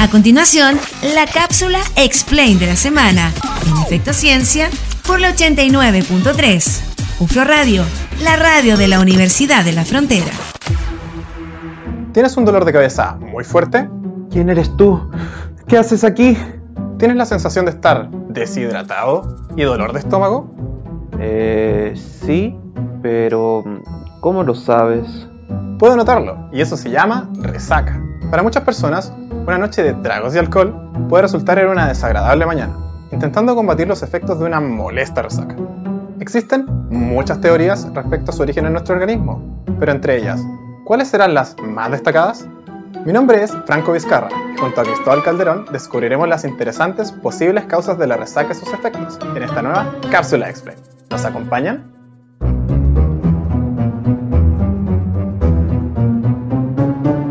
A 0.00 0.08
continuación, 0.08 0.76
la 1.12 1.26
cápsula 1.26 1.80
Explain 1.96 2.60
de 2.60 2.68
la 2.68 2.76
semana, 2.76 3.32
en 3.66 3.82
Efecto 3.82 4.12
Ciencia, 4.12 4.70
por 5.04 5.18
la 5.18 5.34
89.3. 5.34 6.82
UFRO 7.18 7.42
Radio, 7.42 7.82
la 8.22 8.36
radio 8.36 8.76
de 8.76 8.86
la 8.86 9.00
Universidad 9.00 9.64
de 9.64 9.72
la 9.72 9.84
Frontera. 9.84 10.30
¿Tienes 12.12 12.36
un 12.36 12.44
dolor 12.44 12.64
de 12.64 12.72
cabeza 12.72 13.16
muy 13.16 13.42
fuerte? 13.42 13.90
¿Quién 14.30 14.50
eres 14.50 14.76
tú? 14.76 15.10
¿Qué 15.66 15.76
haces 15.76 16.04
aquí? 16.04 16.38
¿Tienes 16.98 17.16
la 17.16 17.26
sensación 17.26 17.64
de 17.64 17.72
estar 17.72 18.08
deshidratado 18.28 19.36
y 19.56 19.62
dolor 19.64 19.92
de 19.92 19.98
estómago? 19.98 20.54
Eh, 21.18 21.94
sí, 22.24 22.56
pero 23.02 23.64
¿cómo 24.20 24.44
lo 24.44 24.54
sabes? 24.54 25.26
Puedo 25.80 25.96
notarlo, 25.96 26.48
y 26.52 26.60
eso 26.60 26.76
se 26.76 26.88
llama 26.88 27.28
resaca. 27.40 28.00
Para 28.30 28.44
muchas 28.44 28.62
personas, 28.62 29.12
una 29.48 29.56
noche 29.56 29.82
de 29.82 29.94
tragos 29.94 30.34
y 30.34 30.38
alcohol 30.38 30.74
puede 31.08 31.22
resultar 31.22 31.58
en 31.58 31.68
una 31.68 31.88
desagradable 31.88 32.44
mañana, 32.44 32.76
intentando 33.10 33.54
combatir 33.54 33.88
los 33.88 34.02
efectos 34.02 34.38
de 34.38 34.44
una 34.44 34.60
molesta 34.60 35.22
resaca. 35.22 35.56
Existen 36.20 36.66
muchas 36.90 37.40
teorías 37.40 37.88
respecto 37.94 38.30
a 38.30 38.34
su 38.34 38.42
origen 38.42 38.66
en 38.66 38.72
nuestro 38.72 38.96
organismo, 38.96 39.64
pero 39.80 39.92
entre 39.92 40.18
ellas, 40.18 40.44
¿cuáles 40.84 41.08
serán 41.08 41.32
las 41.32 41.56
más 41.62 41.90
destacadas? 41.90 42.46
Mi 43.06 43.12
nombre 43.14 43.42
es 43.42 43.56
Franco 43.64 43.92
Vizcarra 43.92 44.28
y 44.54 44.58
junto 44.60 44.82
a 44.82 44.84
Cristóbal 44.84 45.22
Calderón 45.22 45.64
descubriremos 45.72 46.28
las 46.28 46.44
interesantes 46.44 47.10
posibles 47.10 47.64
causas 47.64 47.98
de 47.98 48.06
la 48.06 48.18
resaca 48.18 48.52
y 48.52 48.54
sus 48.54 48.70
efectos 48.74 49.18
en 49.34 49.42
esta 49.42 49.62
nueva 49.62 49.94
Cápsula 50.10 50.50
Explain. 50.50 50.78
¿Nos 51.08 51.24
acompañan? 51.24 51.97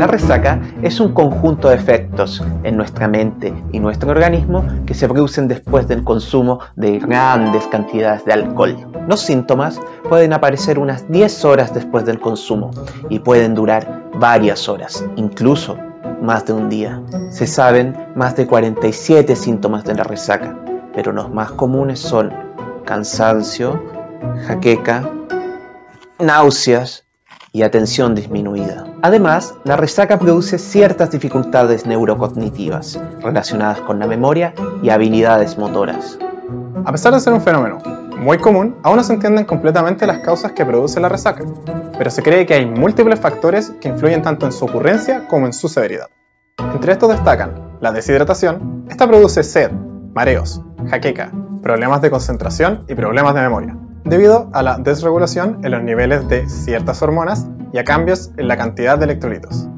La 0.00 0.06
resaca 0.06 0.58
es 0.80 0.98
un 0.98 1.12
conjunto 1.12 1.68
de 1.68 1.74
efectos 1.74 2.42
en 2.62 2.74
nuestra 2.74 3.06
mente 3.06 3.52
y 3.70 3.80
nuestro 3.80 4.12
organismo 4.12 4.64
que 4.86 4.94
se 4.94 5.06
producen 5.06 5.46
después 5.46 5.88
del 5.88 6.04
consumo 6.04 6.60
de 6.74 6.98
grandes 7.00 7.66
cantidades 7.66 8.24
de 8.24 8.32
alcohol. 8.32 8.78
Los 9.06 9.20
síntomas 9.20 9.78
pueden 10.08 10.32
aparecer 10.32 10.78
unas 10.78 11.06
10 11.10 11.44
horas 11.44 11.74
después 11.74 12.06
del 12.06 12.18
consumo 12.18 12.70
y 13.10 13.18
pueden 13.18 13.54
durar 13.54 14.04
varias 14.14 14.70
horas, 14.70 15.04
incluso 15.16 15.76
más 16.22 16.46
de 16.46 16.54
un 16.54 16.70
día. 16.70 17.02
Se 17.28 17.46
saben 17.46 17.94
más 18.14 18.34
de 18.36 18.46
47 18.46 19.36
síntomas 19.36 19.84
de 19.84 19.96
la 19.96 20.04
resaca, 20.04 20.56
pero 20.94 21.12
los 21.12 21.28
más 21.30 21.50
comunes 21.50 21.98
son 21.98 22.32
cansancio, 22.86 23.84
jaqueca, 24.46 25.10
náuseas, 26.18 27.04
y 27.52 27.62
atención 27.62 28.14
disminuida. 28.14 28.89
Además, 29.02 29.54
la 29.64 29.76
resaca 29.76 30.18
produce 30.18 30.58
ciertas 30.58 31.10
dificultades 31.10 31.86
neurocognitivas 31.86 33.00
relacionadas 33.22 33.80
con 33.80 33.98
la 33.98 34.06
memoria 34.06 34.52
y 34.82 34.90
habilidades 34.90 35.56
motoras. 35.56 36.18
A 36.84 36.92
pesar 36.92 37.14
de 37.14 37.20
ser 37.20 37.32
un 37.32 37.40
fenómeno 37.40 37.78
muy 38.18 38.36
común, 38.36 38.76
aún 38.82 38.96
no 38.96 39.02
se 39.02 39.14
entienden 39.14 39.46
completamente 39.46 40.06
las 40.06 40.18
causas 40.18 40.52
que 40.52 40.66
produce 40.66 41.00
la 41.00 41.08
resaca, 41.08 41.44
pero 41.96 42.10
se 42.10 42.22
cree 42.22 42.44
que 42.44 42.54
hay 42.54 42.66
múltiples 42.66 43.18
factores 43.18 43.72
que 43.80 43.88
influyen 43.88 44.20
tanto 44.20 44.44
en 44.44 44.52
su 44.52 44.66
ocurrencia 44.66 45.26
como 45.28 45.46
en 45.46 45.54
su 45.54 45.68
severidad. 45.68 46.08
Entre 46.74 46.92
estos 46.92 47.08
destacan 47.08 47.78
la 47.80 47.92
deshidratación, 47.92 48.84
esta 48.90 49.06
produce 49.06 49.42
sed, 49.42 49.70
mareos, 50.14 50.60
jaqueca, 50.90 51.32
problemas 51.62 52.02
de 52.02 52.10
concentración 52.10 52.84
y 52.86 52.94
problemas 52.94 53.34
de 53.34 53.40
memoria 53.40 53.76
debido 54.04 54.50
a 54.52 54.62
la 54.62 54.78
desregulación 54.78 55.58
en 55.62 55.72
los 55.72 55.82
niveles 55.82 56.28
de 56.28 56.48
ciertas 56.48 57.02
hormonas 57.02 57.46
y 57.72 57.78
a 57.78 57.84
cambios 57.84 58.30
en 58.36 58.48
la 58.48 58.56
cantidad 58.56 58.98
de 58.98 59.04
electrolitos. 59.04 59.68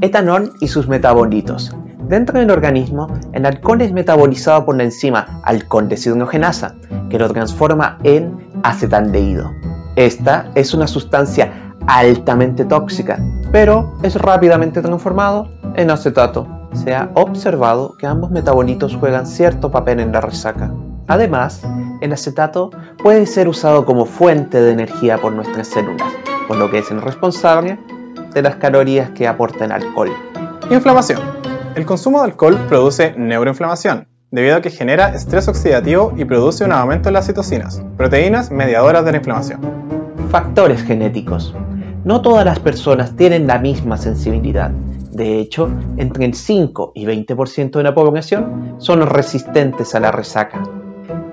Etanol 0.00 0.52
y 0.60 0.68
sus 0.68 0.88
metabolitos. 0.88 1.74
Dentro 2.08 2.38
del 2.38 2.50
organismo, 2.50 3.08
el 3.32 3.46
alcohol 3.46 3.80
es 3.80 3.92
metabolizado 3.92 4.64
por 4.64 4.76
la 4.76 4.84
enzima 4.84 5.40
alcohol 5.42 5.88
deshidrogenasa, 5.88 6.76
que 7.10 7.18
lo 7.18 7.28
transforma 7.28 7.98
en 8.04 8.48
acetaldehído. 8.62 9.50
Esta 9.96 10.50
es 10.54 10.74
una 10.74 10.86
sustancia 10.86 11.74
altamente 11.86 12.64
tóxica, 12.64 13.18
pero 13.50 13.94
es 14.02 14.14
rápidamente 14.14 14.82
transformado 14.82 15.48
en 15.74 15.90
acetato. 15.90 16.46
Se 16.74 16.94
ha 16.94 17.10
observado 17.14 17.96
que 17.98 18.06
ambos 18.06 18.30
metabolitos 18.30 18.94
juegan 18.96 19.26
cierto 19.26 19.70
papel 19.70 20.00
en 20.00 20.12
la 20.12 20.20
resaca. 20.20 20.72
Además, 21.08 21.62
el 22.00 22.12
acetato 22.12 22.70
puede 23.02 23.26
ser 23.26 23.48
usado 23.48 23.84
como 23.84 24.06
fuente 24.06 24.60
de 24.60 24.72
energía 24.72 25.18
por 25.18 25.32
nuestras 25.32 25.68
células, 25.68 26.12
por 26.48 26.56
lo 26.56 26.70
que 26.70 26.78
es 26.78 26.90
el 26.90 27.00
responsable 27.00 27.78
de 28.34 28.42
las 28.42 28.56
calorías 28.56 29.10
que 29.10 29.28
aporta 29.28 29.64
el 29.64 29.72
alcohol. 29.72 30.10
Inflamación. 30.70 31.20
El 31.76 31.86
consumo 31.86 32.18
de 32.18 32.24
alcohol 32.24 32.58
produce 32.68 33.14
neuroinflamación, 33.16 34.08
debido 34.32 34.56
a 34.56 34.60
que 34.60 34.70
genera 34.70 35.14
estrés 35.14 35.46
oxidativo 35.46 36.12
y 36.16 36.24
produce 36.24 36.64
un 36.64 36.72
aumento 36.72 37.08
en 37.08 37.14
las 37.14 37.26
citocinas, 37.26 37.82
proteínas 37.96 38.50
mediadoras 38.50 39.04
de 39.04 39.12
la 39.12 39.18
inflamación. 39.18 39.60
Factores 40.30 40.82
genéticos. 40.82 41.54
No 42.04 42.20
todas 42.20 42.44
las 42.44 42.58
personas 42.58 43.14
tienen 43.14 43.46
la 43.46 43.58
misma 43.58 43.96
sensibilidad. 43.96 44.70
De 44.70 45.38
hecho, 45.38 45.70
entre 45.96 46.24
el 46.24 46.34
5 46.34 46.92
y 46.94 47.06
20% 47.06 47.70
de 47.70 47.82
la 47.82 47.94
población 47.94 48.74
son 48.78 49.02
resistentes 49.06 49.94
a 49.94 50.00
la 50.00 50.12
resaca, 50.12 50.62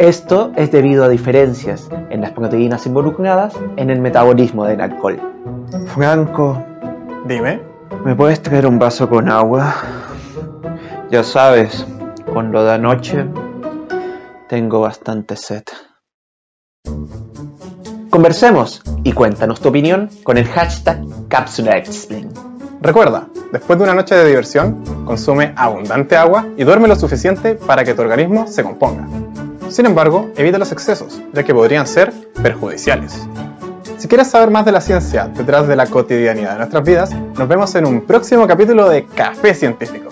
esto 0.00 0.50
es 0.56 0.72
debido 0.72 1.04
a 1.04 1.08
diferencias 1.10 1.90
en 2.08 2.22
las 2.22 2.32
proteínas 2.32 2.86
involucradas 2.86 3.54
en 3.76 3.90
el 3.90 4.00
metabolismo 4.00 4.64
del 4.64 4.80
alcohol. 4.80 5.20
Franco, 5.88 6.64
dime, 7.26 7.60
¿me 8.02 8.14
puedes 8.14 8.40
traer 8.40 8.66
un 8.66 8.78
vaso 8.78 9.10
con 9.10 9.28
agua? 9.28 9.74
Ya 11.10 11.22
sabes, 11.22 11.86
con 12.32 12.50
lo 12.50 12.64
de 12.64 12.72
anoche 12.72 13.26
tengo 14.48 14.80
bastante 14.80 15.36
sed. 15.36 15.64
Conversemos 18.08 18.82
y 19.04 19.12
cuéntanos 19.12 19.60
tu 19.60 19.68
opinión 19.68 20.08
con 20.22 20.38
el 20.38 20.48
hashtag 20.48 21.04
CapsulaExplain. 21.28 22.30
Recuerda, 22.80 23.28
después 23.52 23.78
de 23.78 23.84
una 23.84 23.94
noche 23.94 24.14
de 24.14 24.26
diversión, 24.26 24.82
consume 25.04 25.52
abundante 25.56 26.16
agua 26.16 26.46
y 26.56 26.64
duerme 26.64 26.88
lo 26.88 26.96
suficiente 26.96 27.54
para 27.54 27.84
que 27.84 27.92
tu 27.92 28.00
organismo 28.00 28.46
se 28.46 28.62
componga. 28.62 29.06
Sin 29.70 29.86
embargo, 29.86 30.32
evita 30.36 30.58
los 30.58 30.72
excesos, 30.72 31.20
ya 31.32 31.44
que 31.44 31.54
podrían 31.54 31.86
ser 31.86 32.12
perjudiciales. 32.42 33.26
Si 33.98 34.08
quieres 34.08 34.28
saber 34.28 34.50
más 34.50 34.64
de 34.64 34.72
la 34.72 34.80
ciencia 34.80 35.28
detrás 35.28 35.68
de 35.68 35.76
la 35.76 35.86
cotidianidad 35.86 36.52
de 36.52 36.58
nuestras 36.58 36.84
vidas, 36.84 37.10
nos 37.12 37.46
vemos 37.46 37.74
en 37.76 37.86
un 37.86 38.00
próximo 38.06 38.46
capítulo 38.48 38.88
de 38.88 39.06
Café 39.06 39.54
Científico. 39.54 40.08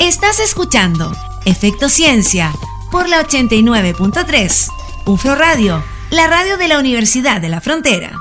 Estás 0.00 0.40
escuchando 0.40 1.12
Efecto 1.44 1.88
Ciencia 1.88 2.52
por 2.90 3.08
la 3.08 3.22
89.3, 3.22 4.68
UFRO 5.06 5.34
Radio, 5.36 5.82
la 6.10 6.26
radio 6.26 6.56
de 6.56 6.68
la 6.68 6.78
Universidad 6.78 7.40
de 7.40 7.50
la 7.50 7.60
Frontera. 7.60 8.12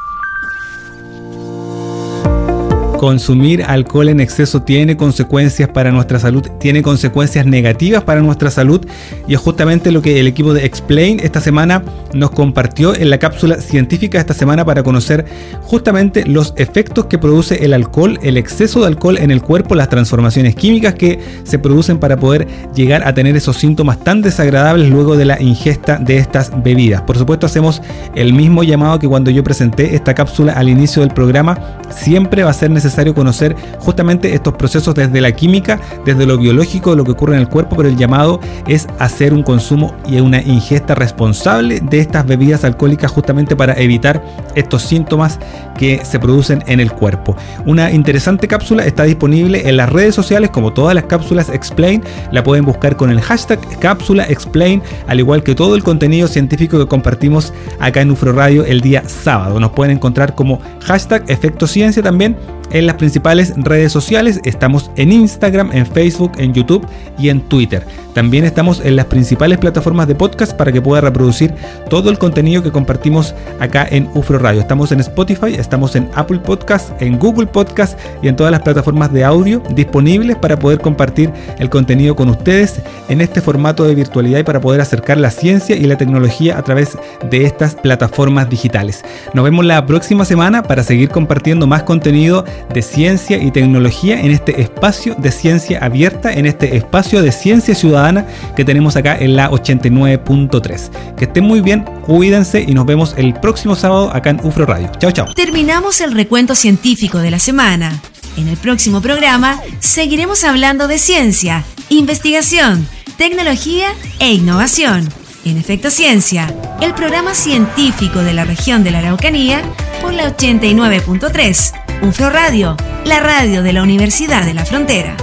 Consumir 3.01 3.63
alcohol 3.63 4.09
en 4.09 4.19
exceso 4.19 4.61
tiene 4.61 4.95
consecuencias 4.95 5.67
para 5.67 5.91
nuestra 5.91 6.19
salud, 6.19 6.43
tiene 6.59 6.83
consecuencias 6.83 7.47
negativas 7.47 8.03
para 8.03 8.21
nuestra 8.21 8.51
salud 8.51 8.85
y 9.27 9.33
es 9.33 9.39
justamente 9.39 9.91
lo 9.91 10.03
que 10.03 10.19
el 10.19 10.27
equipo 10.27 10.53
de 10.53 10.67
Explain 10.67 11.19
esta 11.19 11.41
semana 11.41 11.83
nos 12.13 12.29
compartió 12.29 12.93
en 12.95 13.09
la 13.09 13.17
cápsula 13.17 13.59
científica 13.59 14.19
esta 14.19 14.35
semana 14.35 14.65
para 14.65 14.83
conocer 14.83 15.25
justamente 15.63 16.27
los 16.27 16.53
efectos 16.57 17.07
que 17.07 17.17
produce 17.17 17.65
el 17.65 17.73
alcohol, 17.73 18.19
el 18.21 18.37
exceso 18.37 18.81
de 18.81 18.85
alcohol 18.85 19.17
en 19.17 19.31
el 19.31 19.41
cuerpo, 19.41 19.73
las 19.73 19.89
transformaciones 19.89 20.53
químicas 20.53 20.93
que 20.93 21.17
se 21.43 21.57
producen 21.57 21.97
para 21.97 22.17
poder 22.17 22.47
llegar 22.75 23.07
a 23.07 23.15
tener 23.15 23.35
esos 23.35 23.57
síntomas 23.57 24.03
tan 24.03 24.21
desagradables 24.21 24.91
luego 24.91 25.17
de 25.17 25.25
la 25.25 25.41
ingesta 25.41 25.97
de 25.97 26.17
estas 26.17 26.51
bebidas. 26.61 27.01
Por 27.01 27.17
supuesto 27.17 27.47
hacemos 27.47 27.81
el 28.13 28.33
mismo 28.33 28.61
llamado 28.61 28.99
que 28.99 29.07
cuando 29.07 29.31
yo 29.31 29.43
presenté 29.43 29.95
esta 29.95 30.13
cápsula 30.13 30.53
al 30.53 30.69
inicio 30.69 31.01
del 31.01 31.15
programa, 31.15 31.79
siempre 31.89 32.43
va 32.43 32.51
a 32.51 32.53
ser 32.53 32.69
necesario 32.69 32.90
necesario 32.91 33.15
conocer 33.15 33.55
justamente 33.79 34.33
estos 34.33 34.53
procesos 34.55 34.93
desde 34.93 35.21
la 35.21 35.31
química, 35.31 35.79
desde 36.03 36.25
lo 36.25 36.37
biológico, 36.37 36.91
de 36.91 36.97
lo 36.97 37.05
que 37.05 37.11
ocurre 37.11 37.35
en 37.35 37.41
el 37.41 37.47
cuerpo, 37.47 37.77
pero 37.77 37.87
el 37.87 37.95
llamado 37.95 38.41
es 38.67 38.87
hacer 38.99 39.33
un 39.33 39.43
consumo 39.43 39.95
y 40.05 40.19
una 40.19 40.41
ingesta 40.41 40.93
responsable 40.93 41.79
de 41.79 41.99
estas 41.99 42.25
bebidas 42.25 42.65
alcohólicas 42.65 43.09
justamente 43.09 43.55
para 43.55 43.73
evitar 43.79 44.21
estos 44.55 44.81
síntomas 44.81 45.39
que 45.77 46.03
se 46.03 46.19
producen 46.19 46.63
en 46.67 46.81
el 46.81 46.91
cuerpo. 46.91 47.37
Una 47.65 47.91
interesante 47.91 48.49
cápsula 48.49 48.85
está 48.85 49.03
disponible 49.03 49.69
en 49.69 49.77
las 49.77 49.89
redes 49.89 50.13
sociales 50.13 50.49
como 50.49 50.73
todas 50.73 50.93
las 50.93 51.05
cápsulas 51.05 51.49
Explain, 51.49 52.03
la 52.31 52.43
pueden 52.43 52.65
buscar 52.65 52.97
con 52.97 53.09
el 53.09 53.21
hashtag 53.21 53.59
cápsula 53.79 54.25
Explain, 54.25 54.81
al 55.07 55.19
igual 55.19 55.43
que 55.43 55.55
todo 55.55 55.75
el 55.75 55.83
contenido 55.83 56.27
científico 56.27 56.77
que 56.77 56.87
compartimos 56.87 57.53
acá 57.79 58.01
en 58.01 58.11
UFRO 58.11 58.33
Radio 58.33 58.65
el 58.65 58.81
día 58.81 59.03
sábado. 59.07 59.59
Nos 59.61 59.71
pueden 59.71 59.95
encontrar 59.95 60.35
como 60.35 60.59
hashtag 60.81 61.23
efecto 61.29 61.67
ciencia 61.67 62.03
también 62.03 62.35
en 62.71 62.85
las 62.85 62.95
principales 62.95 63.53
redes 63.57 63.91
sociales. 63.91 64.39
Estamos 64.43 64.91
en 64.95 65.11
Instagram, 65.11 65.71
en 65.73 65.85
Facebook, 65.85 66.31
en 66.37 66.53
YouTube 66.53 66.85
y 67.17 67.29
en 67.29 67.41
Twitter. 67.41 67.85
También 68.13 68.43
estamos 68.43 68.81
en 68.83 68.97
las 68.97 69.05
principales 69.05 69.57
plataformas 69.57 70.07
de 70.07 70.15
podcast 70.15 70.53
para 70.53 70.71
que 70.71 70.81
pueda 70.81 71.01
reproducir 71.01 71.53
todo 71.89 72.09
el 72.09 72.17
contenido 72.17 72.61
que 72.61 72.71
compartimos 72.71 73.33
acá 73.59 73.87
en 73.89 74.09
UFRO 74.13 74.37
Radio. 74.37 74.59
Estamos 74.59 74.91
en 74.91 74.99
Spotify, 74.99 75.55
estamos 75.57 75.95
en 75.95 76.09
Apple 76.15 76.39
Podcast, 76.39 77.01
en 77.01 77.17
Google 77.17 77.47
Podcast 77.47 77.97
y 78.21 78.27
en 78.27 78.35
todas 78.35 78.51
las 78.51 78.61
plataformas 78.61 79.13
de 79.13 79.23
audio 79.23 79.63
disponibles 79.73 80.35
para 80.35 80.59
poder 80.59 80.79
compartir 80.79 81.31
el 81.57 81.69
contenido 81.69 82.15
con 82.15 82.29
ustedes 82.29 82.81
en 83.07 83.21
este 83.21 83.39
formato 83.39 83.85
de 83.85 83.95
virtualidad 83.95 84.39
y 84.39 84.43
para 84.43 84.59
poder 84.59 84.81
acercar 84.81 85.17
la 85.17 85.31
ciencia 85.31 85.77
y 85.77 85.83
la 85.85 85.97
tecnología 85.97 86.57
a 86.57 86.63
través 86.63 86.97
de 87.29 87.45
estas 87.45 87.75
plataformas 87.75 88.49
digitales. 88.49 89.03
Nos 89.33 89.45
vemos 89.45 89.65
la 89.65 89.85
próxima 89.85 90.25
semana 90.25 90.63
para 90.63 90.83
seguir 90.83 91.09
compartiendo 91.09 91.65
más 91.65 91.83
contenido 91.83 92.43
de 92.73 92.81
ciencia 92.81 93.37
y 93.37 93.51
tecnología 93.51 94.19
en 94.19 94.31
este 94.31 94.61
espacio 94.61 95.15
de 95.15 95.31
ciencia 95.31 95.79
abierta, 95.79 96.31
en 96.31 96.45
este 96.45 96.75
espacio 96.75 97.21
de 97.21 97.31
ciencia 97.31 97.75
ciudadana 97.75 98.25
que 98.55 98.65
tenemos 98.65 98.95
acá 98.95 99.17
en 99.17 99.35
la 99.35 99.49
89.3. 99.49 101.15
Que 101.15 101.25
estén 101.25 101.43
muy 101.43 101.61
bien, 101.61 101.83
cuídense 102.05 102.61
y 102.61 102.73
nos 102.73 102.85
vemos 102.85 103.13
el 103.17 103.33
próximo 103.33 103.75
sábado 103.75 104.11
acá 104.13 104.31
en 104.31 104.39
UFRO 104.43 104.65
Radio. 104.65 104.91
Chao, 104.97 105.11
chao. 105.11 105.33
Terminamos 105.33 106.01
el 106.01 106.11
recuento 106.13 106.55
científico 106.55 107.19
de 107.19 107.31
la 107.31 107.39
semana. 107.39 108.01
En 108.37 108.47
el 108.47 108.57
próximo 108.57 109.01
programa 109.01 109.59
seguiremos 109.79 110.43
hablando 110.43 110.87
de 110.87 110.97
ciencia, 110.97 111.65
investigación, 111.89 112.87
tecnología 113.17 113.87
e 114.19 114.33
innovación. 114.33 115.07
En 115.43 115.57
Efecto 115.57 115.89
Ciencia, 115.89 116.53
el 116.81 116.93
programa 116.93 117.33
científico 117.33 118.19
de 118.19 118.33
la 118.33 118.45
región 118.45 118.83
de 118.83 118.91
la 118.91 118.99
Araucanía 118.99 119.61
por 120.01 120.13
la 120.13 120.35
89.3. 120.35 121.80
UFRO 122.01 122.31
Radio, 122.31 122.75
la 123.05 123.19
radio 123.19 123.61
de 123.61 123.73
la 123.73 123.83
Universidad 123.83 124.43
de 124.43 124.55
la 124.55 124.65
Frontera. 124.65 125.15